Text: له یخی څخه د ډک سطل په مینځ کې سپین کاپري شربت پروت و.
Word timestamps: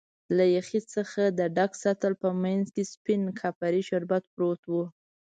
له 0.37 0.45
یخی 0.57 0.79
څخه 0.93 1.23
د 1.39 1.39
ډک 1.55 1.71
سطل 1.83 2.13
په 2.21 2.29
مینځ 2.41 2.65
کې 2.75 2.83
سپین 2.93 3.21
کاپري 3.39 3.81
شربت 3.89 4.23
پروت 4.33 4.61
و. 4.67 4.73